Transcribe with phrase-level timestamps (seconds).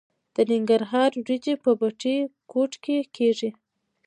[0.35, 2.17] د ننګرهار وریجې په بټي
[2.51, 3.49] کوټ کې کیږي.